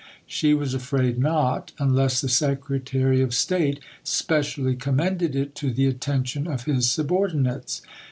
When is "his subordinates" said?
6.65-7.83